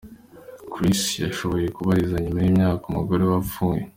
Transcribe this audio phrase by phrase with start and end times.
[0.71, 3.81] Chris yashoboye kubabarira nyuma y’umwaka umugore we apfuye.